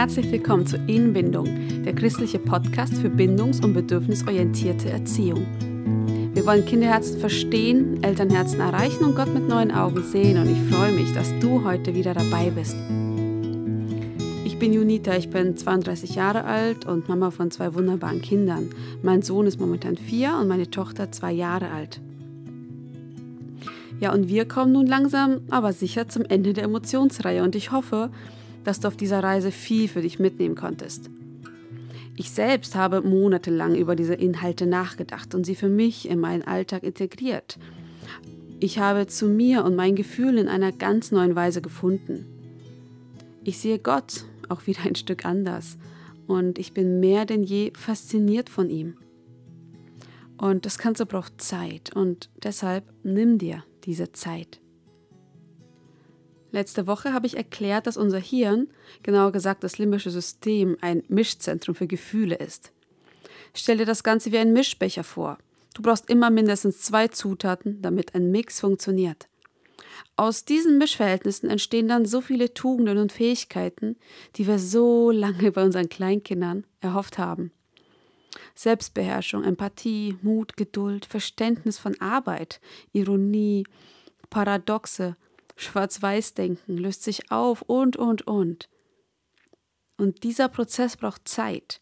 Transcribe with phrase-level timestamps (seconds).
[0.00, 1.44] herzlich willkommen zu Inbindung,
[1.84, 5.46] der christliche Podcast für bindungs- und bedürfnisorientierte Erziehung.
[6.32, 10.92] Wir wollen Kinderherzen verstehen, Elternherzen erreichen und Gott mit neuen Augen sehen und ich freue
[10.92, 12.76] mich, dass du heute wieder dabei bist.
[14.46, 18.70] Ich bin Junita, ich bin 32 Jahre alt und Mama von zwei wunderbaren Kindern.
[19.02, 22.00] Mein Sohn ist momentan vier und meine Tochter zwei Jahre alt.
[24.00, 28.08] Ja, und wir kommen nun langsam, aber sicher zum Ende der Emotionsreihe und ich hoffe,
[28.64, 31.10] dass du auf dieser Reise viel für dich mitnehmen konntest.
[32.16, 36.82] Ich selbst habe monatelang über diese Inhalte nachgedacht und sie für mich in meinen Alltag
[36.82, 37.58] integriert.
[38.58, 42.26] Ich habe zu mir und meinen Gefühlen in einer ganz neuen Weise gefunden.
[43.42, 45.78] Ich sehe Gott auch wieder ein Stück anders
[46.26, 48.96] und ich bin mehr denn je fasziniert von ihm.
[50.36, 54.60] Und das Ganze braucht Zeit und deshalb nimm dir diese Zeit.
[56.52, 58.68] Letzte Woche habe ich erklärt, dass unser Hirn,
[59.02, 62.72] genauer gesagt das limbische System, ein Mischzentrum für Gefühle ist.
[63.54, 65.38] Stell dir das Ganze wie ein Mischbecher vor.
[65.74, 69.28] Du brauchst immer mindestens zwei Zutaten, damit ein Mix funktioniert.
[70.16, 73.96] Aus diesen Mischverhältnissen entstehen dann so viele Tugenden und Fähigkeiten,
[74.36, 77.52] die wir so lange bei unseren Kleinkindern erhofft haben.
[78.54, 82.60] Selbstbeherrschung, Empathie, Mut, Geduld, Verständnis von Arbeit,
[82.92, 83.64] Ironie,
[84.28, 85.16] Paradoxe,
[85.60, 88.68] Schwarz-Weiß-Denken löst sich auf und, und, und.
[89.96, 91.80] Und dieser Prozess braucht Zeit.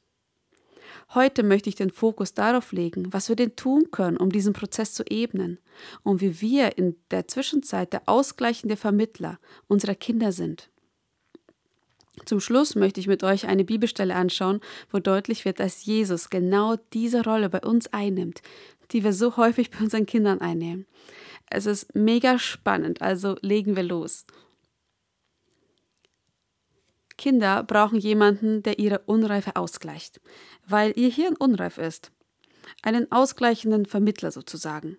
[1.14, 4.94] Heute möchte ich den Fokus darauf legen, was wir denn tun können, um diesen Prozess
[4.94, 5.58] zu ebnen
[6.02, 10.70] und wie wir in der Zwischenzeit der ausgleichende Vermittler unserer Kinder sind.
[12.24, 16.76] Zum Schluss möchte ich mit euch eine Bibelstelle anschauen, wo deutlich wird, dass Jesus genau
[16.92, 18.42] diese Rolle bei uns einnimmt,
[18.90, 20.86] die wir so häufig bei unseren Kindern einnehmen.
[21.50, 24.26] Es ist mega spannend, also legen wir los.
[27.16, 30.20] Kinder brauchen jemanden, der ihre Unreife ausgleicht,
[30.66, 32.12] weil ihr Hirn unreif ist.
[32.82, 34.98] Einen ausgleichenden Vermittler sozusagen.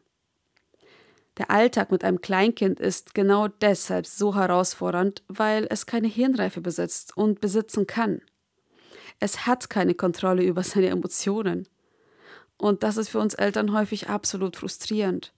[1.37, 7.15] Der Alltag mit einem Kleinkind ist genau deshalb so herausfordernd, weil es keine Hirnreife besitzt
[7.15, 8.21] und besitzen kann.
[9.21, 11.67] Es hat keine Kontrolle über seine Emotionen.
[12.57, 15.31] Und das ist für uns Eltern häufig absolut frustrierend.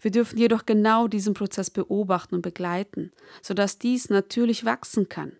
[0.00, 3.12] Wir dürfen jedoch genau diesen Prozess beobachten und begleiten,
[3.42, 5.36] sodass dies natürlich wachsen kann.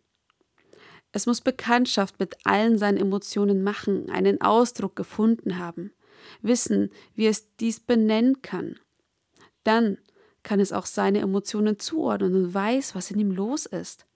[1.12, 5.92] Es muss Bekanntschaft mit allen seinen Emotionen machen, einen Ausdruck gefunden haben,
[6.42, 8.80] wissen, wie es dies benennen kann.
[9.62, 9.98] Dann
[10.42, 14.06] kann es auch seine Emotionen zuordnen und weiß, was in ihm los ist.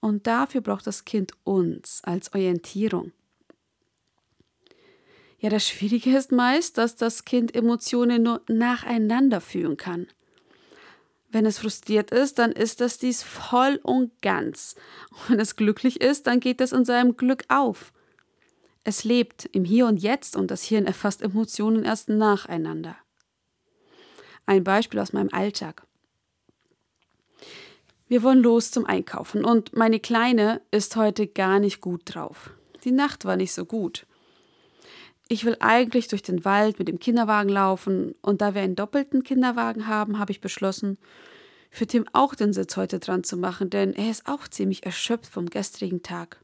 [0.00, 3.12] Und dafür braucht das Kind uns als Orientierung.
[5.40, 10.08] Ja, das Schwierige ist meist, dass das Kind Emotionen nur nacheinander fühlen kann.
[11.30, 14.74] Wenn es frustriert ist, dann ist das dies voll und ganz.
[15.10, 17.92] Und wenn es glücklich ist, dann geht es in seinem Glück auf.
[18.82, 22.96] Es lebt im Hier und Jetzt und das Hirn erfasst Emotionen erst nacheinander.
[24.46, 25.86] Ein Beispiel aus meinem Alltag.
[28.08, 32.50] Wir wollen los zum Einkaufen und meine Kleine ist heute gar nicht gut drauf.
[32.84, 34.06] Die Nacht war nicht so gut.
[35.28, 39.22] Ich will eigentlich durch den Wald mit dem Kinderwagen laufen und da wir einen doppelten
[39.22, 40.98] Kinderwagen haben, habe ich beschlossen,
[41.70, 45.30] für Tim auch den Sitz heute dran zu machen, denn er ist auch ziemlich erschöpft
[45.30, 46.42] vom gestrigen Tag.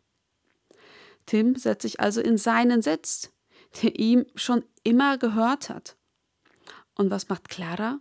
[1.24, 3.32] Tim setzt sich also in seinen Sitz,
[3.82, 5.96] der ihm schon immer gehört hat.
[6.94, 7.98] Und was macht Clara?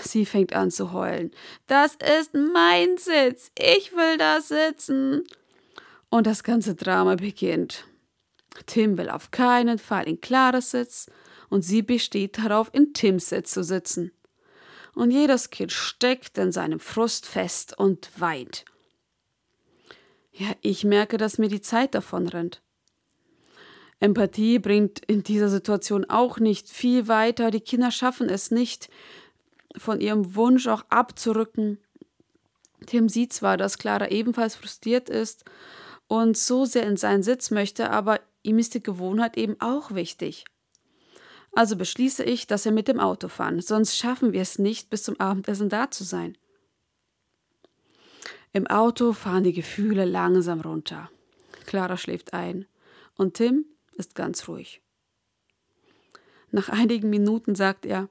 [0.00, 1.32] Sie fängt an zu heulen.
[1.66, 3.50] Das ist mein Sitz.
[3.58, 5.24] Ich will da sitzen.
[6.08, 7.84] Und das ganze Drama beginnt.
[8.66, 11.10] Tim will auf keinen Fall in Claras Sitz
[11.50, 14.12] und sie besteht darauf, in Tims Sitz zu sitzen.
[14.94, 18.64] Und jedes Kind steckt in seinem Frust fest und weint.
[20.32, 22.62] Ja, ich merke, dass mir die Zeit davon rennt.
[24.00, 27.50] Empathie bringt in dieser Situation auch nicht viel weiter.
[27.50, 28.88] Die Kinder schaffen es nicht,
[29.76, 31.78] von ihrem Wunsch auch abzurücken.
[32.86, 35.44] Tim sieht zwar, dass Clara ebenfalls frustriert ist
[36.06, 40.44] und so sehr in seinen Sitz möchte, aber ihm ist die Gewohnheit eben auch wichtig.
[41.52, 45.02] Also beschließe ich, dass wir mit dem Auto fahren, sonst schaffen wir es nicht, bis
[45.02, 46.36] zum Abendessen da zu sein.
[48.52, 51.10] Im Auto fahren die Gefühle langsam runter.
[51.66, 52.66] Clara schläft ein
[53.16, 53.64] und Tim
[53.96, 54.80] ist ganz ruhig.
[56.50, 58.08] Nach einigen Minuten sagt er,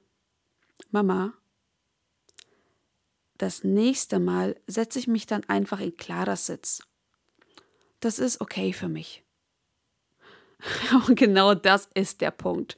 [0.91, 1.33] Mama,
[3.37, 6.83] das nächste Mal setze ich mich dann einfach in Claras Sitz.
[7.99, 9.23] Das ist okay für mich.
[11.07, 12.77] Und genau das ist der Punkt.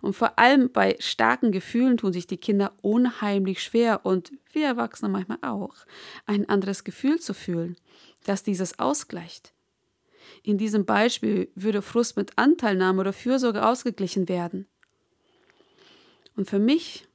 [0.00, 5.10] Und vor allem bei starken Gefühlen tun sich die Kinder unheimlich schwer und wir Erwachsene
[5.10, 5.74] manchmal auch,
[6.26, 7.76] ein anderes Gefühl zu fühlen.
[8.24, 9.54] dass dieses ausgleicht.
[10.42, 14.66] In diesem Beispiel würde Frust mit Anteilnahme oder Fürsorge ausgeglichen werden.
[16.36, 17.08] Und für mich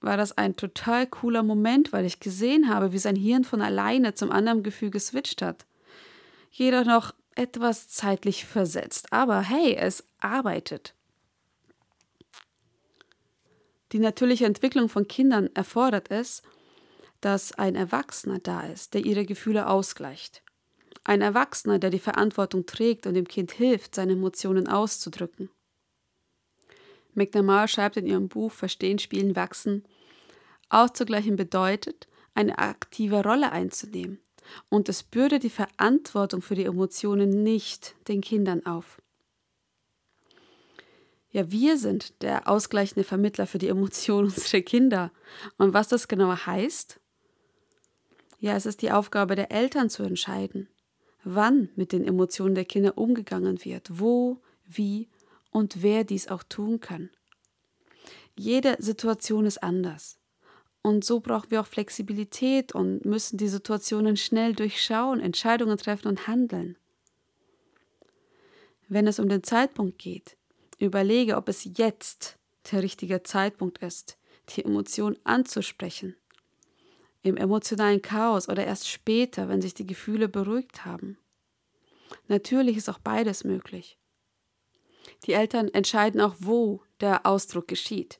[0.00, 4.14] war das ein total cooler Moment, weil ich gesehen habe, wie sein Hirn von alleine
[4.14, 5.66] zum anderen Gefühl geswitcht hat.
[6.50, 9.12] Jedoch noch etwas zeitlich versetzt.
[9.12, 10.94] Aber hey, es arbeitet.
[13.92, 16.42] Die natürliche Entwicklung von Kindern erfordert es,
[17.20, 20.42] dass ein Erwachsener da ist, der ihre Gefühle ausgleicht.
[21.04, 25.50] Ein Erwachsener, der die Verantwortung trägt und dem Kind hilft, seine Emotionen auszudrücken.
[27.14, 29.84] McNamara schreibt in ihrem Buch Verstehen, Spielen, Wachsen,
[30.68, 34.20] auszugleichen bedeutet, eine aktive Rolle einzunehmen.
[34.68, 39.00] Und es bürdet die Verantwortung für die Emotionen nicht den Kindern auf.
[41.32, 45.12] Ja, wir sind der ausgleichende Vermittler für die Emotionen unserer Kinder.
[45.58, 47.00] Und was das genauer heißt?
[48.40, 50.68] Ja, es ist die Aufgabe der Eltern zu entscheiden,
[51.24, 55.08] wann mit den Emotionen der Kinder umgegangen wird, wo, wie
[55.50, 57.10] und wer dies auch tun kann.
[58.36, 60.19] Jede Situation ist anders.
[60.82, 66.26] Und so brauchen wir auch Flexibilität und müssen die Situationen schnell durchschauen, Entscheidungen treffen und
[66.26, 66.76] handeln.
[68.88, 70.36] Wenn es um den Zeitpunkt geht,
[70.78, 72.38] überlege, ob es jetzt
[72.72, 74.18] der richtige Zeitpunkt ist,
[74.48, 76.16] die Emotion anzusprechen.
[77.22, 81.18] Im emotionalen Chaos oder erst später, wenn sich die Gefühle beruhigt haben.
[82.28, 83.98] Natürlich ist auch beides möglich.
[85.26, 88.18] Die Eltern entscheiden auch, wo der Ausdruck geschieht.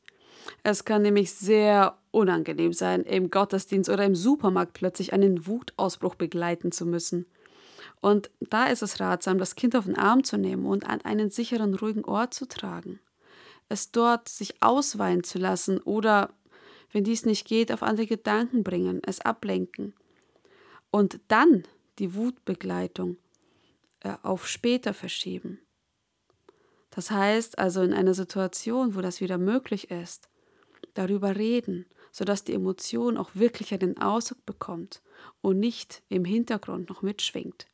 [0.62, 6.72] Es kann nämlich sehr unangenehm sein, im Gottesdienst oder im Supermarkt plötzlich einen Wutausbruch begleiten
[6.72, 7.26] zu müssen.
[8.00, 11.30] Und da ist es ratsam, das Kind auf den Arm zu nehmen und an einen
[11.30, 13.00] sicheren, ruhigen Ort zu tragen.
[13.68, 16.32] Es dort sich ausweinen zu lassen oder,
[16.92, 19.94] wenn dies nicht geht, auf andere Gedanken bringen, es ablenken.
[20.90, 21.64] Und dann
[21.98, 23.18] die Wutbegleitung
[24.00, 25.60] äh, auf später verschieben.
[26.90, 30.28] Das heißt also in einer Situation, wo das wieder möglich ist,
[30.94, 35.02] darüber reden, sodass die Emotion auch wirklich einen Ausdruck bekommt
[35.40, 37.66] und nicht im Hintergrund noch mitschwingt.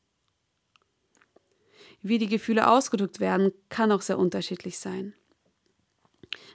[2.03, 5.15] Wie die Gefühle ausgedrückt werden, kann auch sehr unterschiedlich sein.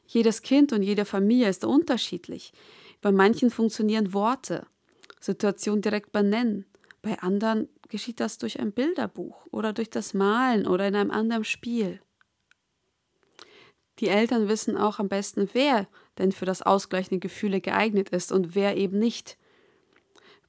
[0.05, 2.53] Jedes Kind und jede Familie ist unterschiedlich.
[3.01, 4.67] Bei manchen funktionieren Worte,
[5.19, 6.65] Situation direkt benennen.
[7.01, 11.43] Bei anderen geschieht das durch ein Bilderbuch oder durch das Malen oder in einem anderen
[11.43, 12.01] Spiel.
[14.01, 15.87] Die Eltern wissen auch am besten, wer
[16.17, 19.37] denn für das ausgleichende Gefühle geeignet ist und wer eben nicht.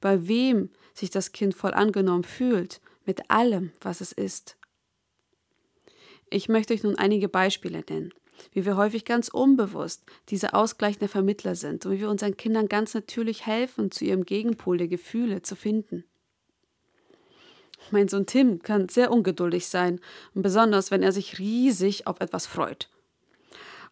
[0.01, 4.57] Bei wem sich das Kind voll angenommen fühlt, mit allem, was es ist.
[6.31, 8.11] Ich möchte euch nun einige Beispiele nennen,
[8.53, 12.95] wie wir häufig ganz unbewusst diese ausgleichende Vermittler sind und wie wir unseren Kindern ganz
[12.95, 16.05] natürlich helfen, zu ihrem Gegenpol der Gefühle zu finden.
[17.91, 19.99] Mein Sohn Tim kann sehr ungeduldig sein,
[20.33, 22.89] besonders wenn er sich riesig auf etwas freut.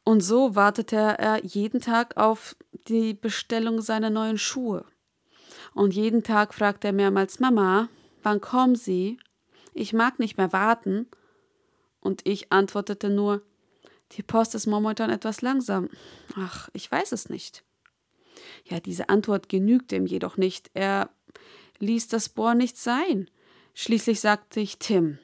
[0.03, 2.55] Und so wartete er jeden Tag auf
[2.87, 4.85] die Bestellung seiner neuen Schuhe.
[5.73, 7.89] Und jeden Tag fragte er mehrmals Mama,
[8.23, 9.19] wann kommen Sie?
[9.73, 11.07] Ich mag nicht mehr warten.
[11.99, 13.43] Und ich antwortete nur,
[14.13, 15.89] die Post ist momentan etwas langsam.
[16.35, 17.63] Ach, ich weiß es nicht.
[18.65, 20.71] Ja, diese Antwort genügte ihm jedoch nicht.
[20.73, 21.09] Er
[21.79, 23.29] ließ das Bohr nicht sein.
[23.73, 25.19] Schließlich sagte ich, Tim,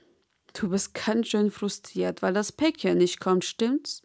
[0.53, 4.03] du bist ganz schön frustriert, weil das Päckchen nicht kommt, stimmt's?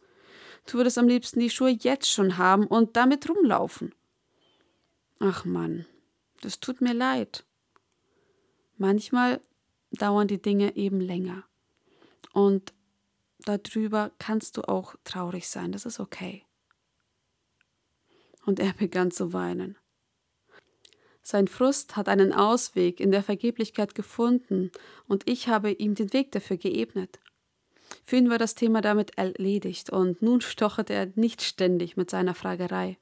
[0.66, 3.95] Du würdest am liebsten die Schuhe jetzt schon haben und damit rumlaufen.
[5.19, 5.87] Ach Mann,
[6.40, 7.45] das tut mir leid.
[8.76, 9.40] Manchmal
[9.92, 11.45] dauern die Dinge eben länger.
[12.33, 12.73] Und
[13.40, 16.45] darüber kannst du auch traurig sein, das ist okay.
[18.45, 19.78] Und er begann zu weinen.
[21.23, 24.73] Sein Frust hat einen Ausweg in der Vergeblichkeit gefunden,
[25.07, 27.21] und ich habe ihm den Weg dafür geebnet.
[28.04, 32.35] Für ihn war das Thema damit erledigt, und nun stocherte er nicht ständig mit seiner
[32.35, 32.99] Fragerei.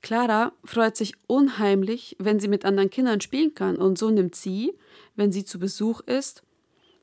[0.00, 4.76] Clara freut sich unheimlich, wenn sie mit anderen Kindern spielen kann, und so nimmt sie,
[5.14, 6.42] wenn sie zu Besuch ist,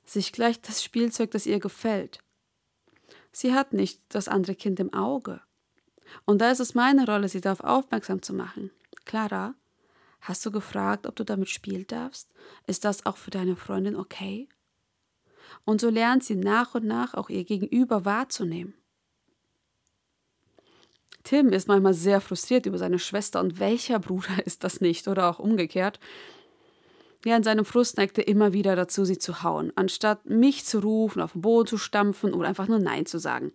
[0.05, 2.19] sich gleich das Spielzeug, das ihr gefällt.
[3.31, 5.41] Sie hat nicht das andere Kind im Auge.
[6.25, 8.71] Und da ist es meine Rolle, sie darauf aufmerksam zu machen.
[9.05, 9.53] Clara,
[10.21, 12.29] hast du gefragt, ob du damit spielen darfst?
[12.67, 14.49] Ist das auch für deine Freundin okay?
[15.65, 18.73] Und so lernt sie nach und nach auch ihr Gegenüber wahrzunehmen.
[21.23, 25.29] Tim ist manchmal sehr frustriert über seine Schwester und welcher Bruder ist das nicht oder
[25.29, 25.99] auch umgekehrt.
[27.25, 30.79] Ja, in seinem Frust neigt er immer wieder dazu, sie zu hauen, anstatt mich zu
[30.79, 33.51] rufen, auf den Boden zu stampfen oder einfach nur Nein zu sagen.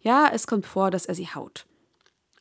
[0.00, 1.64] Ja, es kommt vor, dass er sie haut.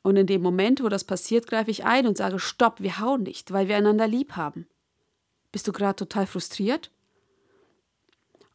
[0.02, 3.24] Und in dem Moment, wo das passiert, greife ich ein und sage, stopp, wir hauen
[3.24, 4.68] nicht, weil wir einander lieb haben.
[5.52, 6.92] Bist du gerade total frustriert?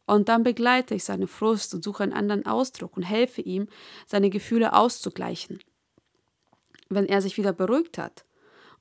[0.05, 3.67] Und dann begleite ich seine Frust und suche einen anderen Ausdruck und helfe ihm,
[4.05, 5.59] seine Gefühle auszugleichen.
[6.89, 8.25] Wenn er sich wieder beruhigt hat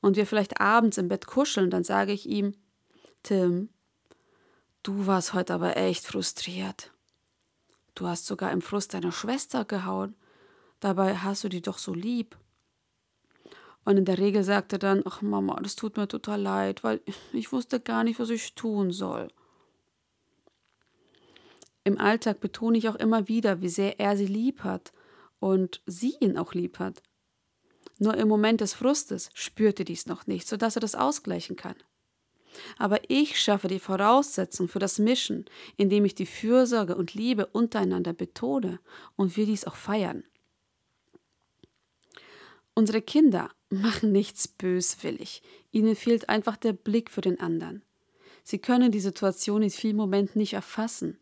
[0.00, 2.54] und wir vielleicht abends im Bett kuscheln, dann sage ich ihm,
[3.22, 3.68] Tim,
[4.82, 6.90] du warst heute aber echt frustriert.
[7.94, 10.16] Du hast sogar im Frust deine Schwester gehauen.
[10.80, 12.36] Dabei hast du die doch so lieb.
[13.84, 17.00] Und in der Regel sagt er dann, ach Mama, das tut mir total leid, weil
[17.32, 19.28] ich wusste gar nicht, was ich tun soll.
[21.84, 24.92] Im Alltag betone ich auch immer wieder, wie sehr er sie lieb hat
[25.40, 27.02] und sie ihn auch lieb hat.
[27.98, 31.76] Nur im Moment des Frustes spürt er dies noch nicht, sodass er das ausgleichen kann.
[32.78, 35.46] Aber ich schaffe die Voraussetzung für das Mischen,
[35.76, 38.78] indem ich die Fürsorge und Liebe untereinander betone
[39.16, 40.24] und wir dies auch feiern.
[42.74, 47.82] Unsere Kinder machen nichts böswillig, ihnen fehlt einfach der Blick für den anderen.
[48.44, 51.18] Sie können die Situation in vielen Momenten nicht erfassen.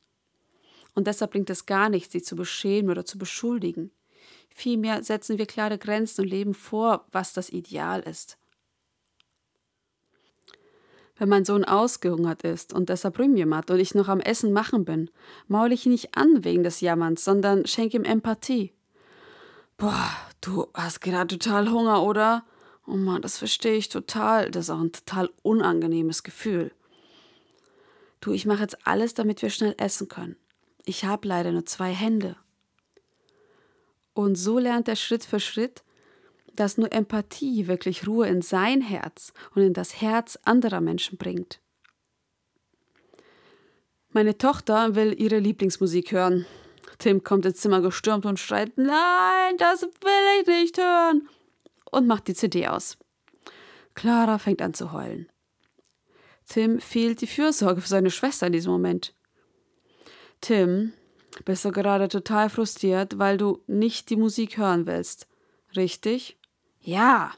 [0.94, 3.90] Und deshalb bringt es gar nichts, sie zu beschämen oder zu beschuldigen.
[4.54, 8.36] Vielmehr setzen wir klare Grenzen und leben vor, was das Ideal ist.
[11.16, 15.10] Wenn mein Sohn ausgehungert ist und deshalb rümjammert und ich noch am Essen machen bin,
[15.48, 18.72] maule ich ihn nicht an wegen des Jammerns, sondern schenke ihm Empathie.
[19.76, 22.44] Boah, du hast gerade total Hunger, oder?
[22.86, 24.50] Oh Mann, das verstehe ich total.
[24.50, 26.72] Das ist auch ein total unangenehmes Gefühl.
[28.20, 30.36] Du, ich mache jetzt alles, damit wir schnell essen können.
[30.90, 32.34] Ich habe leider nur zwei Hände.
[34.12, 35.84] Und so lernt er Schritt für Schritt,
[36.56, 41.60] dass nur Empathie wirklich Ruhe in sein Herz und in das Herz anderer Menschen bringt.
[44.08, 46.44] Meine Tochter will ihre Lieblingsmusik hören.
[46.98, 51.28] Tim kommt ins Zimmer gestürmt und schreit: Nein, das will ich nicht hören!
[51.92, 52.98] und macht die CD aus.
[53.94, 55.28] Clara fängt an zu heulen.
[56.48, 59.14] Tim fehlt die Fürsorge für seine Schwester in diesem Moment.
[60.40, 60.92] Tim,
[61.44, 65.26] bist du gerade total frustriert, weil du nicht die Musik hören willst,
[65.76, 66.38] richtig?
[66.80, 67.32] Ja.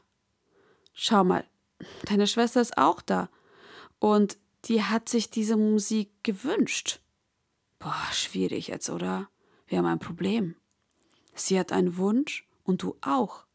[0.93, 1.45] Schau mal,
[2.05, 3.29] deine Schwester ist auch da.
[3.99, 6.99] Und die hat sich diese Musik gewünscht.
[7.79, 9.29] Boah, schwierig jetzt, oder?
[9.67, 10.55] Wir haben ein Problem.
[11.35, 13.45] Sie hat einen Wunsch und du auch.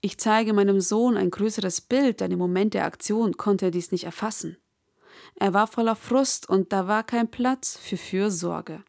[0.00, 3.90] Ich zeige meinem Sohn ein größeres Bild, denn im Moment der Aktion konnte er dies
[3.90, 4.56] nicht erfassen.
[5.36, 8.84] Er war voller Frust und da war kein Platz für Fürsorge.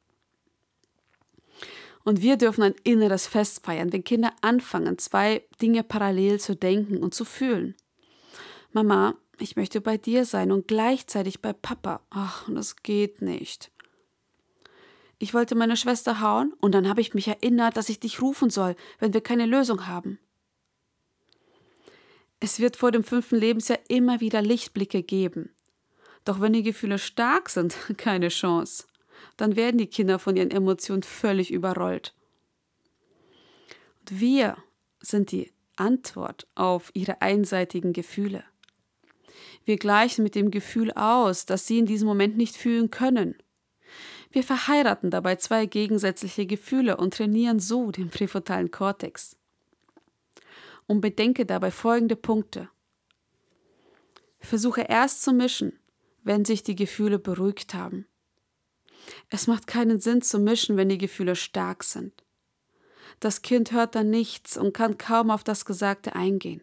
[2.04, 6.98] Und wir dürfen ein inneres Fest feiern, wenn Kinder anfangen, zwei Dinge parallel zu denken
[6.98, 7.76] und zu fühlen.
[8.72, 12.02] Mama, ich möchte bei dir sein und gleichzeitig bei Papa.
[12.12, 13.72] Ach, das geht nicht.
[15.18, 18.50] Ich wollte meine Schwester hauen und dann habe ich mich erinnert, dass ich dich rufen
[18.50, 20.20] soll, wenn wir keine Lösung haben.
[22.40, 25.55] Es wird vor dem fünften Lebensjahr immer wieder Lichtblicke geben.
[26.26, 28.86] Doch wenn die Gefühle stark sind, keine Chance.
[29.38, 32.14] Dann werden die Kinder von ihren Emotionen völlig überrollt.
[34.02, 34.58] Und wir
[35.00, 38.44] sind die Antwort auf ihre einseitigen Gefühle.
[39.66, 43.36] Wir gleichen mit dem Gefühl aus, dass sie in diesem Moment nicht fühlen können.
[44.32, 49.38] Wir verheiraten dabei zwei gegensätzliche Gefühle und trainieren so den präfrontalen Kortex.
[50.88, 52.70] Und bedenke dabei folgende Punkte.
[54.40, 55.74] Versuche erst zu mischen,
[56.26, 58.08] wenn sich die Gefühle beruhigt haben.
[59.30, 62.24] Es macht keinen Sinn zu mischen, wenn die Gefühle stark sind.
[63.20, 66.62] Das Kind hört dann nichts und kann kaum auf das Gesagte eingehen.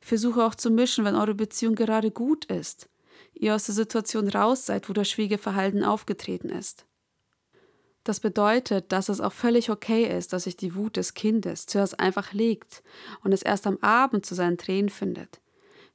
[0.00, 2.88] Versuche auch zu mischen, wenn eure Beziehung gerade gut ist,
[3.34, 6.86] ihr aus der Situation raus seid, wo das Schwiegerverhalten aufgetreten ist.
[8.04, 11.98] Das bedeutet, dass es auch völlig okay ist, dass sich die Wut des Kindes zuerst
[11.98, 12.82] einfach legt
[13.22, 15.41] und es erst am Abend zu seinen Tränen findet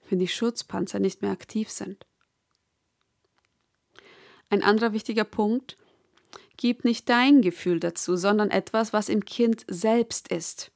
[0.09, 2.05] wenn die Schutzpanzer nicht mehr aktiv sind.
[4.49, 5.77] Ein anderer wichtiger Punkt,
[6.55, 10.71] gib nicht dein Gefühl dazu, sondern etwas, was im Kind selbst ist.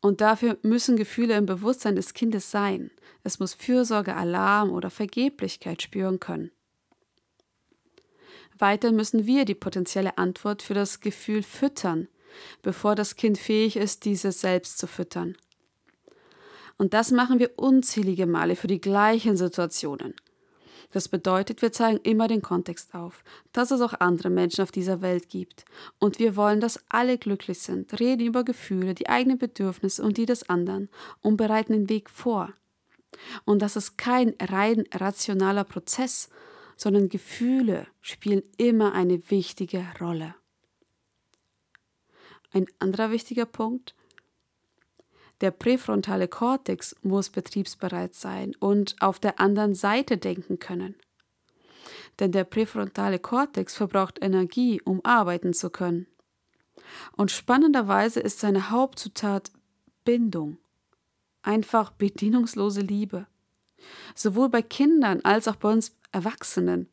[0.00, 2.90] Und dafür müssen Gefühle im Bewusstsein des Kindes sein.
[3.22, 6.50] Es muss Fürsorge, Alarm oder Vergeblichkeit spüren können.
[8.58, 12.08] Weiter müssen wir die potenzielle Antwort für das Gefühl füttern,
[12.62, 15.36] bevor das Kind fähig ist, dieses selbst zu füttern.
[16.78, 20.14] Und das machen wir unzählige Male für die gleichen Situationen.
[20.92, 25.00] Das bedeutet, wir zeigen immer den Kontext auf, dass es auch andere Menschen auf dieser
[25.00, 25.64] Welt gibt.
[25.98, 30.26] Und wir wollen, dass alle glücklich sind, reden über Gefühle, die eigenen Bedürfnisse und die
[30.26, 30.90] des anderen
[31.22, 32.52] und bereiten den Weg vor.
[33.44, 36.28] Und das ist kein rein rationaler Prozess,
[36.76, 40.34] sondern Gefühle spielen immer eine wichtige Rolle.
[42.52, 43.94] Ein anderer wichtiger Punkt,
[45.42, 50.94] Der präfrontale Kortex muss betriebsbereit sein und auf der anderen Seite denken können.
[52.20, 56.06] Denn der präfrontale Kortex verbraucht Energie, um arbeiten zu können.
[57.16, 59.50] Und spannenderweise ist seine Hauptzutat
[60.04, 60.58] Bindung.
[61.42, 63.26] Einfach bedienungslose Liebe.
[64.14, 66.88] Sowohl bei Kindern als auch bei uns Erwachsenen.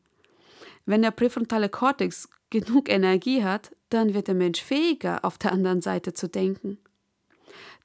[0.86, 5.82] Wenn der präfrontale Kortex genug Energie hat, dann wird der Mensch fähiger, auf der anderen
[5.82, 6.78] Seite zu denken.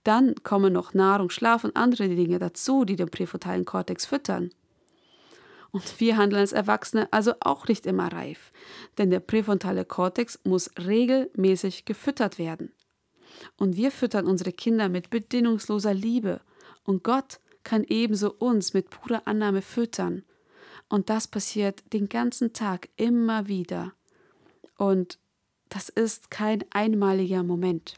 [0.04, 4.52] Dann kommen noch Nahrung, Schlaf und andere Dinge dazu, die den präfrontalen Kortex füttern.
[5.72, 8.52] Und wir handeln als Erwachsene also auch nicht immer reif,
[8.98, 12.72] denn der präfrontale Kortex muss regelmäßig gefüttert werden.
[13.58, 16.40] Und wir füttern unsere Kinder mit bedingungsloser Liebe,
[16.86, 20.24] und Gott kann ebenso uns mit purer Annahme füttern.
[20.88, 23.94] Und das passiert den ganzen Tag immer wieder.
[24.78, 25.20] Und
[25.68, 27.96] das ist kein einmaliger Moment.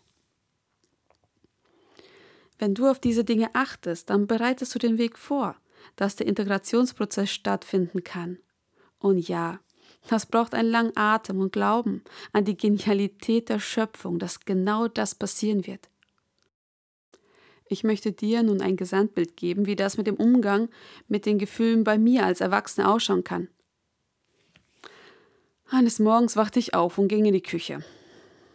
[2.59, 5.55] Wenn du auf diese Dinge achtest, dann bereitest du den Weg vor,
[5.95, 8.39] dass der Integrationsprozess stattfinden kann.
[8.99, 9.59] Und ja,
[10.07, 15.15] das braucht einen langen Atem und Glauben an die Genialität der Schöpfung, dass genau das
[15.15, 15.89] passieren wird.
[17.69, 20.69] Ich möchte dir nun ein Gesamtbild geben, wie das mit dem Umgang
[21.07, 23.49] mit den Gefühlen bei mir als Erwachsene ausschauen kann.
[25.69, 27.83] Eines Morgens wachte ich auf und ging in die Küche.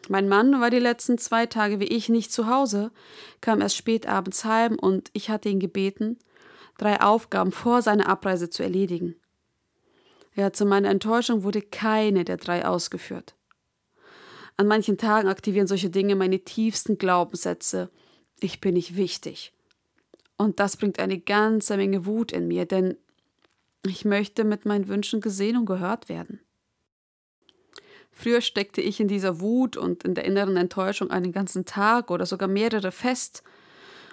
[0.09, 2.90] Mein Mann war die letzten zwei Tage wie ich nicht zu Hause,
[3.40, 6.18] kam erst spät abends heim und ich hatte ihn gebeten,
[6.78, 9.14] drei Aufgaben vor seiner Abreise zu erledigen.
[10.35, 13.35] Ja, zu meiner Enttäuschung wurde keine der drei ausgeführt.
[14.56, 17.90] An manchen Tagen aktivieren solche Dinge meine tiefsten Glaubenssätze.
[18.40, 19.52] Ich bin nicht wichtig.
[20.37, 22.97] Und das bringt eine ganze Menge Wut in mir, denn
[23.87, 26.40] ich möchte mit meinen Wünschen gesehen und gehört werden.
[28.22, 32.24] Früher steckte ich in dieser Wut und in der inneren Enttäuschung einen ganzen Tag oder
[32.24, 33.42] sogar mehrere fest,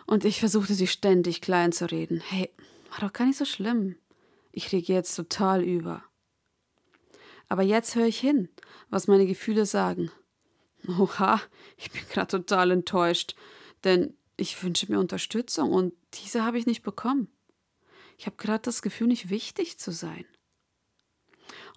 [0.07, 2.19] und ich versuchte sie ständig klein zu reden.
[2.19, 2.49] Hey,
[2.89, 3.95] war doch gar nicht so schlimm.
[4.51, 6.03] Ich rege jetzt total über.
[7.49, 8.49] Aber jetzt höre ich hin,
[8.89, 10.09] was meine Gefühle sagen.
[10.87, 11.39] Oha,
[11.77, 13.35] ich bin gerade total enttäuscht,
[13.83, 17.27] denn ich wünsche mir Unterstützung und diese habe ich nicht bekommen.
[18.17, 20.25] Ich habe gerade das Gefühl, nicht wichtig zu sein.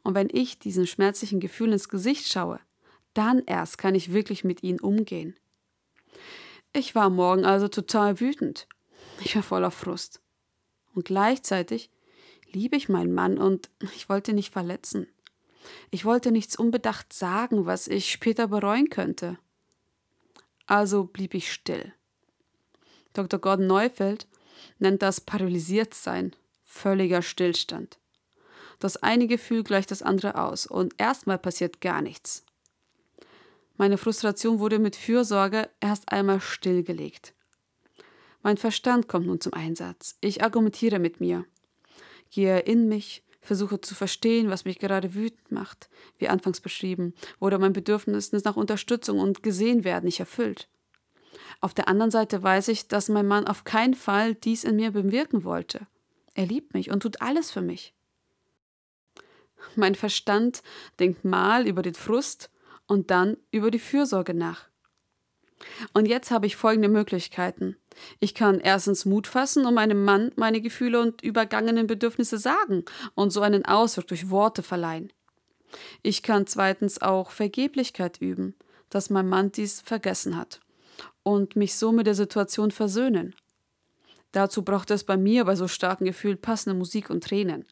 [0.02, 2.60] Und wenn ich diesen schmerzlichen Gefühlen ins Gesicht schaue,
[3.14, 5.36] dann erst kann ich wirklich mit ihnen umgehen.
[6.72, 8.66] Ich war morgen also total wütend.
[9.20, 10.20] Ich war voller Frust.
[10.94, 11.90] Und gleichzeitig
[12.50, 15.06] liebe ich meinen Mann und ich wollte nicht verletzen.
[15.90, 19.38] Ich wollte nichts unbedacht sagen, was ich später bereuen könnte.
[20.66, 21.92] Also blieb ich still.
[23.12, 23.38] Dr.
[23.38, 24.26] Gordon Neufeld
[24.78, 26.34] nennt das paralysiert sein,
[26.64, 27.98] völliger Stillstand.
[28.82, 32.44] Das eine Gefühl gleicht das andere aus und erstmal passiert gar nichts.
[33.76, 37.32] Meine Frustration wurde mit Fürsorge erst einmal stillgelegt.
[38.42, 40.16] Mein Verstand kommt nun zum Einsatz.
[40.20, 41.44] Ich argumentiere mit mir,
[42.32, 47.60] gehe in mich, versuche zu verstehen, was mich gerade wütend macht, wie anfangs beschrieben, oder
[47.60, 50.68] mein Bedürfnis nach Unterstützung und gesehen werden nicht erfüllt.
[51.60, 54.90] Auf der anderen Seite weiß ich, dass mein Mann auf keinen Fall dies in mir
[54.90, 55.86] bewirken wollte.
[56.34, 57.94] Er liebt mich und tut alles für mich.
[59.76, 60.62] Mein Verstand
[60.98, 62.50] denkt mal über den Frust
[62.86, 64.68] und dann über die Fürsorge nach.
[65.92, 67.76] Und jetzt habe ich folgende Möglichkeiten.
[68.20, 73.30] Ich kann erstens Mut fassen und meinem Mann meine Gefühle und übergangenen Bedürfnisse sagen und
[73.30, 75.12] so einen Ausdruck durch Worte verleihen.
[76.02, 78.54] Ich kann zweitens auch Vergeblichkeit üben,
[78.90, 80.60] dass mein Mann dies vergessen hat
[81.22, 83.34] und mich so mit der Situation versöhnen.
[84.32, 87.66] Dazu braucht es bei mir bei so starken Gefühlen passende Musik und Tränen.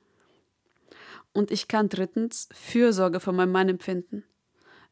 [1.33, 4.25] Und ich kann drittens Fürsorge von meinem Mann empfinden.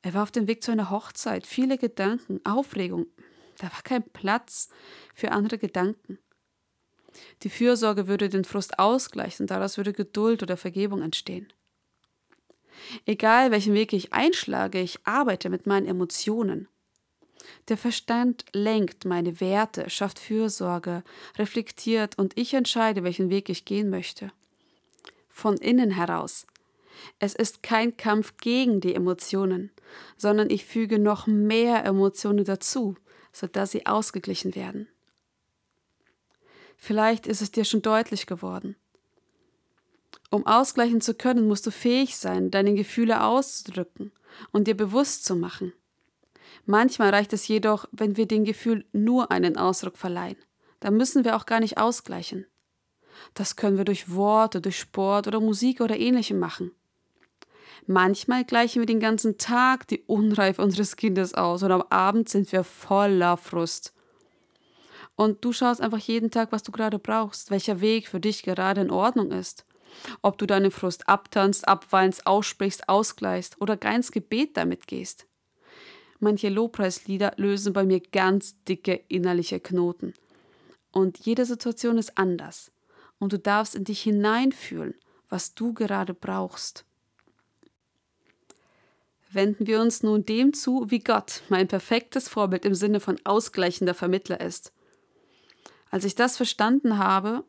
[0.02, 3.06] Er war auf dem Weg zu einer Hochzeit, viele Gedanken, Aufregung.
[3.58, 4.68] Da war kein Platz
[5.14, 6.18] für andere Gedanken.
[7.42, 11.52] Die Fürsorge würde den Frust ausgleichen, daraus würde Geduld oder Vergebung entstehen.
[13.06, 16.68] Egal welchen Weg ich einschlage, ich arbeite mit meinen Emotionen.
[17.66, 21.02] Der Verstand lenkt meine Werte, schafft Fürsorge,
[21.36, 24.30] reflektiert und ich entscheide, welchen Weg ich gehen möchte
[25.38, 26.46] von innen heraus.
[27.20, 29.70] Es ist kein Kampf gegen die Emotionen,
[30.16, 32.96] sondern ich füge noch mehr Emotionen dazu,
[33.32, 34.88] sodass sie ausgeglichen werden.
[36.76, 38.74] Vielleicht ist es dir schon deutlich geworden.
[40.30, 44.10] Um ausgleichen zu können, musst du fähig sein, deine Gefühle auszudrücken
[44.50, 45.72] und dir bewusst zu machen.
[46.66, 50.36] Manchmal reicht es jedoch, wenn wir dem Gefühl nur einen Ausdruck verleihen.
[50.80, 52.44] Da müssen wir auch gar nicht ausgleichen.
[53.34, 56.72] Das können wir durch Worte, durch Sport oder Musik oder ähnlichem machen.
[57.86, 62.52] Manchmal gleichen wir den ganzen Tag die Unreife unseres Kindes aus und am Abend sind
[62.52, 63.94] wir voller Frust.
[65.16, 68.82] Und du schaust einfach jeden Tag, was du gerade brauchst, welcher Weg für dich gerade
[68.82, 69.64] in Ordnung ist.
[70.22, 75.26] Ob du deinen Frust abtanzt, abweinst, aussprichst, ausgleichst oder gar ins Gebet damit gehst.
[76.20, 80.14] Manche Lobpreislieder lösen bei mir ganz dicke innerliche Knoten.
[80.92, 82.70] Und jede Situation ist anders.
[83.18, 84.94] Und du darfst in dich hineinfühlen,
[85.28, 86.84] was du gerade brauchst.
[89.30, 93.94] Wenden wir uns nun dem zu, wie Gott, mein perfektes Vorbild im Sinne von ausgleichender
[93.94, 94.72] Vermittler ist.
[95.90, 97.44] Als ich das verstanden habe,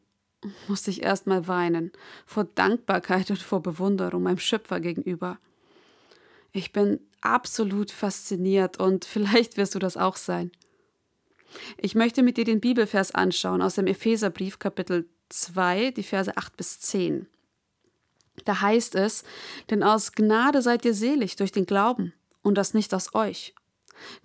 [0.67, 1.91] musste ich erstmal weinen,
[2.25, 5.39] vor Dankbarkeit und vor Bewunderung meinem Schöpfer gegenüber.
[6.51, 10.51] Ich bin absolut fasziniert und vielleicht wirst du das auch sein.
[11.77, 16.58] Ich möchte mit dir den Bibelvers anschauen aus dem Epheserbrief Kapitel 2, die Verse 8
[16.58, 17.28] bis 10.
[18.46, 19.24] Da heißt es,
[19.70, 23.54] denn aus Gnade seid ihr selig durch den Glauben und das nicht aus euch.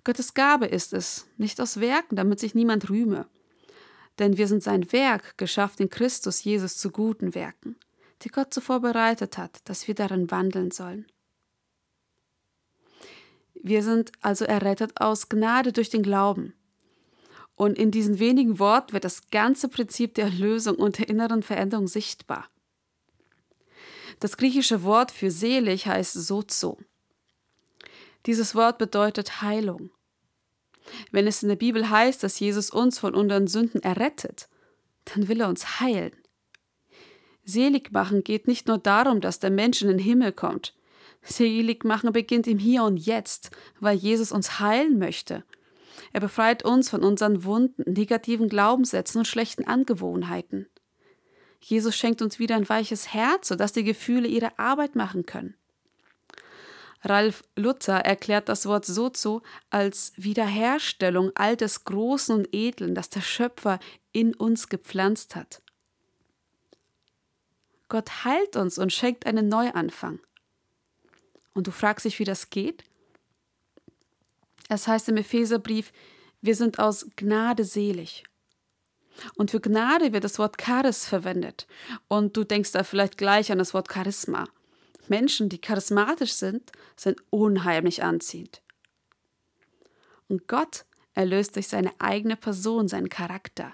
[0.03, 3.27] Gottes Gabe ist es, nicht aus Werken, damit sich niemand rühme.
[4.19, 7.75] Denn wir sind sein Werk, geschafft in Christus Jesus zu guten Werken,
[8.21, 11.05] die Gott zuvor bereitet hat, dass wir darin wandeln sollen.
[13.53, 16.53] Wir sind also errettet aus Gnade durch den Glauben.
[17.55, 21.87] Und in diesen wenigen Worten wird das ganze Prinzip der Erlösung und der inneren Veränderung
[21.87, 22.49] sichtbar.
[24.19, 26.77] Das griechische Wort für selig heißt sozo.
[28.25, 29.91] Dieses Wort bedeutet Heilung.
[31.11, 34.49] Wenn es in der Bibel heißt, dass Jesus uns von unseren Sünden errettet,
[35.05, 36.13] dann will er uns heilen.
[37.43, 40.75] Selig machen geht nicht nur darum, dass der Mensch in den Himmel kommt.
[41.21, 45.43] Selig machen beginnt im Hier und Jetzt, weil Jesus uns heilen möchte.
[46.13, 50.67] Er befreit uns von unseren Wunden, negativen Glaubenssätzen und schlechten Angewohnheiten.
[51.61, 55.55] Jesus schenkt uns wieder ein weiches Herz, sodass die Gefühle ihre Arbeit machen können.
[57.01, 63.21] Ralf Luther erklärt das Wort Sozo als Wiederherstellung all des Großen und Edlen, das der
[63.21, 63.79] Schöpfer
[64.11, 65.61] in uns gepflanzt hat.
[67.89, 70.19] Gott heilt uns und schenkt einen Neuanfang.
[71.53, 72.83] Und du fragst dich, wie das geht?
[74.69, 75.91] Es heißt im Epheserbrief,
[76.41, 78.23] wir sind aus Gnade selig.
[79.35, 81.67] Und für Gnade wird das Wort Charis verwendet.
[82.07, 84.45] Und du denkst da vielleicht gleich an das Wort Charisma.
[85.07, 88.61] Menschen, die charismatisch sind, sind unheimlich anziehend.
[90.27, 93.73] Und Gott erlöst durch seine eigene Person, seinen Charakter.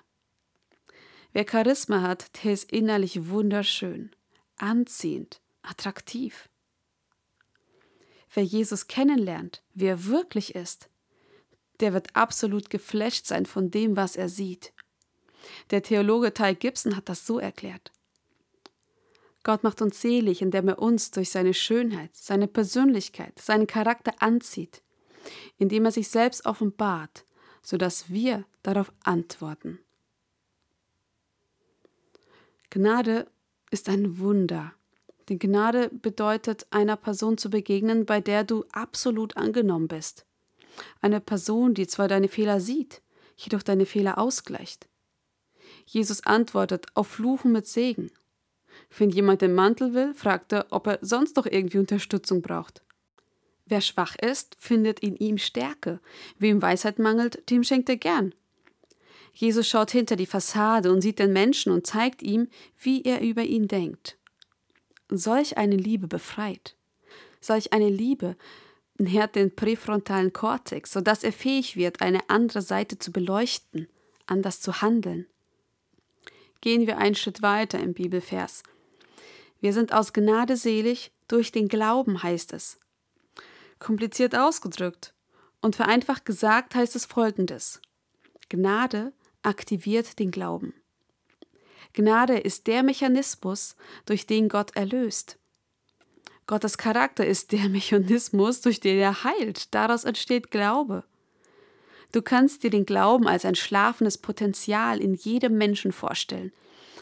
[1.33, 4.11] Wer Charisma hat, der ist innerlich wunderschön,
[4.57, 6.49] anziehend, attraktiv.
[8.33, 10.89] Wer Jesus kennenlernt, wie er wirklich ist,
[11.79, 14.71] der wird absolut geflasht sein von dem, was er sieht.
[15.71, 17.91] Der Theologe Ty Gibson hat das so erklärt.
[19.43, 24.83] Gott macht uns selig, indem er uns durch seine Schönheit, seine Persönlichkeit, seinen Charakter anzieht,
[25.57, 27.25] indem er sich selbst offenbart,
[27.63, 29.79] sodass wir darauf antworten.
[32.69, 33.27] Gnade
[33.71, 34.73] ist ein Wunder.
[35.31, 40.25] Die Gnade bedeutet, einer Person zu begegnen, bei der du absolut angenommen bist.
[40.99, 43.01] Eine Person, die zwar deine Fehler sieht,
[43.37, 44.89] jedoch deine Fehler ausgleicht.
[45.85, 48.11] Jesus antwortet auf Fluchen mit Segen.
[48.97, 52.83] Wenn jemand den Mantel will, fragt er, ob er sonst noch irgendwie Unterstützung braucht.
[53.65, 56.01] Wer schwach ist, findet in ihm Stärke.
[56.39, 58.35] Wem Weisheit mangelt, dem schenkt er gern.
[59.31, 63.43] Jesus schaut hinter die Fassade und sieht den Menschen und zeigt ihm, wie er über
[63.43, 64.17] ihn denkt.
[65.11, 66.75] Solch eine Liebe befreit.
[67.41, 68.37] Solch eine Liebe
[68.97, 73.87] nährt den präfrontalen Kortex, sodass er fähig wird, eine andere Seite zu beleuchten,
[74.25, 75.27] anders zu handeln.
[76.61, 78.63] Gehen wir einen Schritt weiter im Bibelvers.
[79.59, 82.79] Wir sind aus Gnade selig, durch den Glauben heißt es.
[83.79, 85.13] Kompliziert ausgedrückt
[85.59, 87.81] und vereinfacht gesagt heißt es folgendes.
[88.47, 89.11] Gnade
[89.43, 90.73] aktiviert den Glauben.
[91.93, 93.75] Gnade ist der Mechanismus,
[94.05, 95.37] durch den Gott erlöst.
[96.47, 99.73] Gottes Charakter ist der Mechanismus, durch den er heilt.
[99.73, 101.03] Daraus entsteht Glaube.
[102.11, 106.51] Du kannst dir den Glauben als ein schlafendes Potenzial in jedem Menschen vorstellen.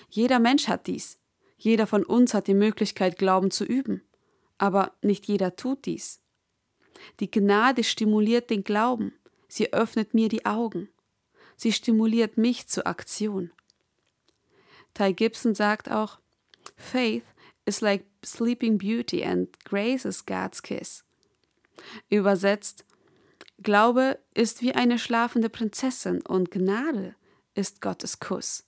[0.10, 1.20] Jeder Mensch hat dies.
[1.58, 4.04] Jeder von uns hat die Möglichkeit, Glauben zu üben.
[4.58, 6.22] Aber nicht jeder tut dies.
[7.20, 9.14] Die Gnade stimuliert den Glauben.
[9.48, 10.90] Sie öffnet mir die Augen.
[11.56, 13.52] Sie stimuliert mich zur Aktion.
[14.94, 16.20] Ty Gibson sagt auch,
[16.76, 17.24] Faith
[17.66, 21.04] is like Sleeping Beauty and Grace is God's Kiss.
[22.10, 22.86] Übersetzt,
[23.62, 27.16] Glaube ist wie eine schlafende Prinzessin und Gnade
[27.56, 28.66] ist Gottes Kuss.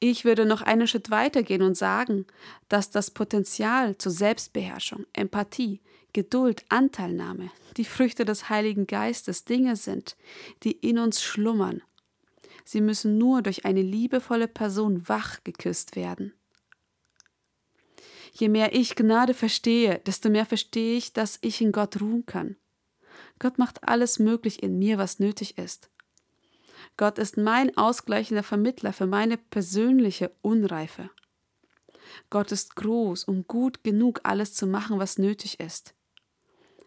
[0.00, 2.26] Ich würde noch einen Schritt weitergehen und sagen,
[2.68, 5.80] dass das Potenzial zur Selbstbeherrschung, Empathie,
[6.12, 10.16] Geduld, Anteilnahme, die Früchte des Heiligen Geistes Dinge sind,
[10.62, 11.82] die in uns schlummern
[12.64, 16.32] Sie müssen nur durch eine liebevolle Person wach geküsst werden.
[18.32, 22.56] Je mehr ich Gnade verstehe, desto mehr verstehe ich, dass ich in Gott ruhen kann.
[23.38, 25.90] Gott macht alles möglich in mir, was nötig ist.
[26.96, 31.10] Gott ist mein ausgleichender Vermittler für meine persönliche Unreife.
[32.30, 35.94] Gott ist groß und gut genug, alles zu machen, was nötig ist.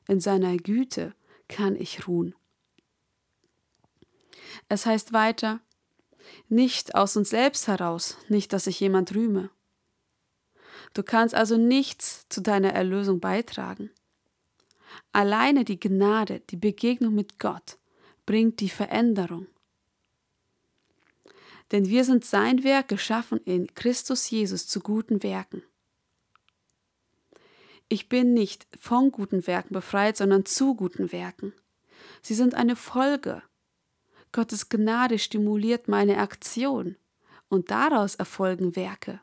[0.07, 1.13] In seiner Güte
[1.47, 2.35] kann ich ruhen.
[4.69, 5.59] Es heißt weiter,
[6.49, 9.49] nicht aus uns selbst heraus, nicht, dass sich jemand rühme.
[10.93, 13.91] Du kannst also nichts zu deiner Erlösung beitragen.
[15.11, 17.77] Alleine die Gnade, die Begegnung mit Gott
[18.25, 19.47] bringt die Veränderung.
[21.71, 25.63] Denn wir sind sein Werk geschaffen in Christus Jesus zu guten Werken.
[27.89, 31.53] Ich bin nicht von guten Werken befreit, sondern zu guten Werken.
[32.21, 33.41] Sie sind eine Folge.
[34.31, 36.95] Gottes Gnade stimuliert meine Aktion
[37.49, 39.21] und daraus erfolgen Werke.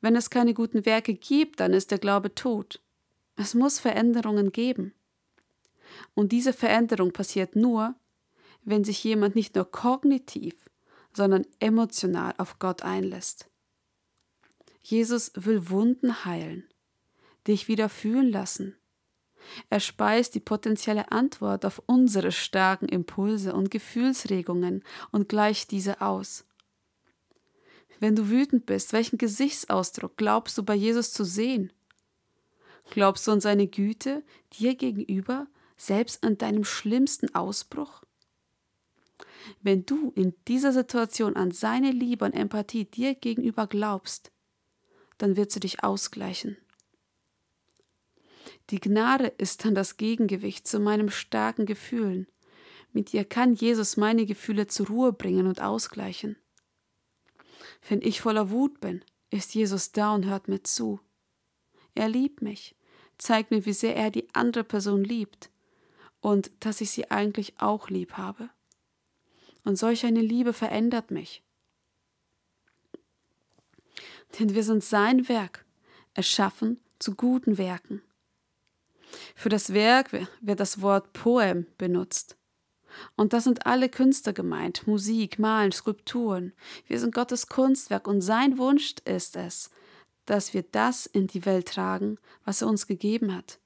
[0.00, 2.80] Wenn es keine guten Werke gibt, dann ist der Glaube tot.
[3.36, 4.94] Es muss Veränderungen geben.
[6.14, 7.94] Und diese Veränderung passiert nur,
[8.64, 10.54] wenn sich jemand nicht nur kognitiv,
[11.12, 13.48] sondern emotional auf Gott einlässt.
[14.82, 16.68] Jesus will Wunden heilen,
[17.46, 18.76] dich wieder fühlen lassen.
[19.70, 26.44] Er speist die potenzielle Antwort auf unsere starken Impulse und Gefühlsregungen und gleicht diese aus.
[28.00, 31.72] Wenn du wütend bist, welchen Gesichtsausdruck glaubst du bei Jesus zu sehen?
[32.90, 34.22] Glaubst du an seine Güte
[34.58, 38.02] dir gegenüber, selbst an deinem schlimmsten Ausbruch?
[39.62, 44.30] Wenn du in dieser Situation an seine Liebe und Empathie dir gegenüber glaubst,
[45.18, 46.56] dann wird sie dich ausgleichen.
[48.70, 52.26] Die Gnade ist dann das Gegengewicht zu meinen starken Gefühlen.
[52.92, 56.36] Mit ihr kann Jesus meine Gefühle zur Ruhe bringen und ausgleichen.
[57.88, 61.00] Wenn ich voller Wut bin, ist Jesus da und hört mir zu.
[61.94, 62.74] Er liebt mich,
[63.18, 65.50] zeigt mir, wie sehr er die andere Person liebt
[66.20, 68.50] und dass ich sie eigentlich auch lieb habe.
[69.64, 71.42] Und solch eine Liebe verändert mich.
[74.38, 75.64] Denn wir sind sein Werk,
[76.14, 78.02] erschaffen zu guten Werken.
[79.34, 82.36] Für das Werk wird das Wort Poem benutzt.
[83.14, 86.52] Und das sind alle Künste gemeint, Musik, Malen, Skulpturen.
[86.86, 89.70] Wir sind Gottes Kunstwerk und sein Wunsch ist es,
[90.24, 93.58] dass wir das in die Welt tragen, was er uns gegeben hat.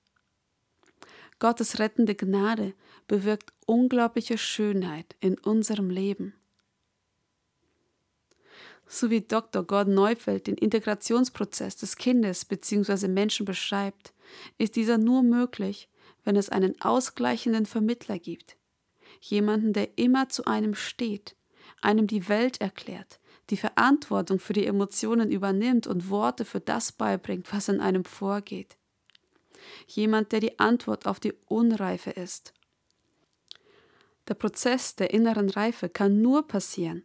[1.39, 2.75] Gottes rettende Gnade
[3.09, 6.35] bewirkt unglaubliche Schönheit in unserem Leben.
[8.87, 9.65] So wie Dr.
[9.65, 13.09] Gordon Neufeld den Integrationsprozess des Kindes bzw.
[13.09, 14.13] Menschen beschreibt,
[14.59, 15.89] ist dieser nur möglich,
[16.25, 18.57] wenn es einen ausgleichenden Vermittler gibt
[19.21, 21.37] jemanden, der immer zu einem steht,
[21.83, 27.53] einem die Welt erklärt, die Verantwortung für die Emotionen übernimmt und Worte für das beibringt,
[27.53, 28.77] was in einem vorgeht.
[29.87, 32.55] Jemand, der die Antwort auf die Unreife ist.
[34.29, 37.05] Der Prozess der inneren Reife kann nur passieren,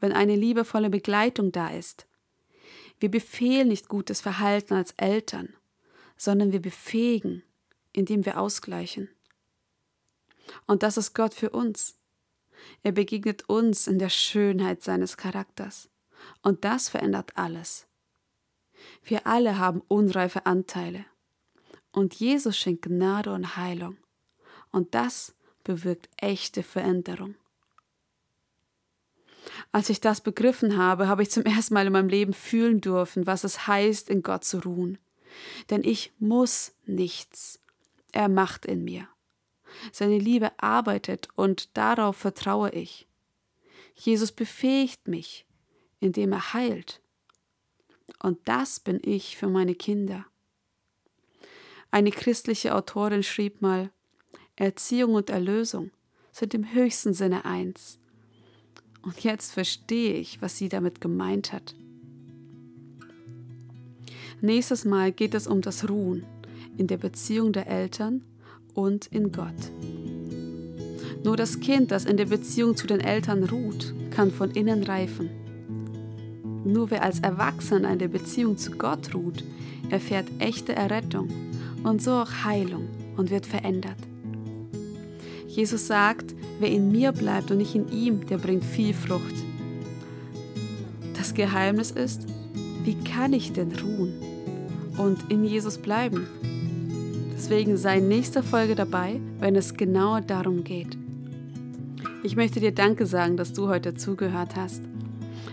[0.00, 2.06] wenn eine liebevolle Begleitung da ist.
[2.98, 5.54] Wir befehlen nicht gutes Verhalten als Eltern,
[6.16, 7.42] sondern wir befähigen,
[7.92, 9.08] indem wir ausgleichen.
[10.66, 11.96] Und das ist Gott für uns.
[12.82, 15.88] Er begegnet uns in der Schönheit seines Charakters.
[16.42, 17.86] Und das verändert alles.
[19.04, 21.04] Wir alle haben unreife Anteile.
[21.92, 23.96] Und Jesus schenkt Gnade und Heilung.
[24.70, 27.36] Und das bewirkt echte Veränderung.
[29.72, 33.26] Als ich das begriffen habe, habe ich zum ersten Mal in meinem Leben fühlen dürfen,
[33.26, 34.98] was es heißt, in Gott zu ruhen.
[35.70, 37.60] Denn ich muss nichts.
[38.12, 39.08] Er macht in mir.
[39.92, 43.08] Seine Liebe arbeitet und darauf vertraue ich.
[43.94, 45.46] Jesus befähigt mich,
[46.00, 47.00] indem er heilt.
[48.22, 50.26] Und das bin ich für meine Kinder.
[51.90, 53.90] Eine christliche Autorin schrieb mal,
[54.56, 55.90] Erziehung und Erlösung
[56.32, 57.98] sind im höchsten Sinne eins.
[59.02, 61.74] Und jetzt verstehe ich, was sie damit gemeint hat.
[64.40, 66.24] Nächstes Mal geht es um das Ruhen
[66.76, 68.22] in der Beziehung der Eltern
[68.74, 69.54] und in Gott.
[71.22, 75.30] Nur das Kind, das in der Beziehung zu den Eltern ruht, kann von innen reifen.
[76.64, 79.44] Nur wer als Erwachsener in der Beziehung zu Gott ruht,
[79.90, 81.28] erfährt echte Errettung
[81.82, 83.96] und so auch Heilung und wird verändert.
[85.46, 89.34] Jesus sagt, wer in mir bleibt und ich in ihm, der bringt viel Frucht.
[91.16, 92.26] Das Geheimnis ist,
[92.84, 94.12] wie kann ich denn ruhen
[94.98, 96.26] und in Jesus bleiben?
[97.34, 100.96] Deswegen sei in nächster Folge dabei, wenn es genau darum geht.
[102.22, 104.82] Ich möchte dir Danke sagen, dass du heute zugehört hast.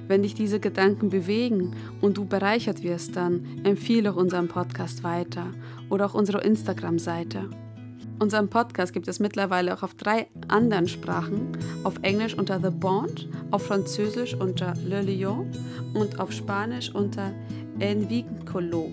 [0.08, 5.48] Wenn dich diese Gedanken bewegen und du bereichert wirst, dann empfehle auch unseren Podcast weiter
[5.90, 7.50] oder auch unsere Instagram-Seite.
[8.22, 11.58] Unseren Podcast gibt es mittlerweile auch auf drei anderen Sprachen.
[11.84, 15.50] Auf Englisch unter The Bond, auf Französisch unter Le Lion
[15.96, 17.32] und auf Spanisch unter
[17.80, 18.92] En Vincolo.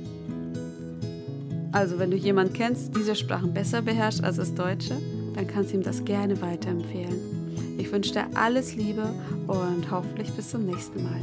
[1.73, 4.97] Also wenn du jemanden kennst, diese Sprachen besser beherrscht als das Deutsche,
[5.35, 7.77] dann kannst du ihm das gerne weiterempfehlen.
[7.77, 9.13] Ich wünsche dir alles Liebe
[9.47, 11.21] und hoffentlich bis zum nächsten Mal.